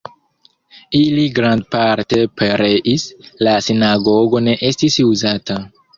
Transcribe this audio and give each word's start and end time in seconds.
Ili 0.99 1.25
grandparte 1.39 2.23
pereis, 2.41 3.07
la 3.49 3.53
sinagogo 3.67 4.45
ne 4.49 4.57
estis 4.71 4.99
uzata. 5.13 5.61